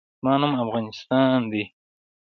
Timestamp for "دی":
1.51-1.63